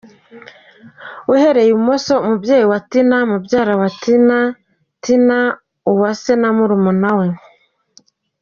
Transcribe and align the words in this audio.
Uhereye 1.33 1.69
i 1.71 1.75
Bumoso; 1.77 2.13
Umubyeyi 2.25 2.65
wa 2.71 2.79
Tina, 2.89 3.17
mubyara 3.31 3.73
we, 3.79 3.87
Tina 5.07 5.39
Uwase 5.91 6.33
na 6.41 6.49
murumuna 6.57 7.11
we. 7.17 7.27